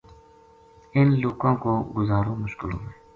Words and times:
اِن 0.93 1.07
لوکاں 1.23 1.53
کو 1.63 1.71
گُزارو 1.95 2.33
مشکل 2.43 2.69
ہوئے 2.77 2.93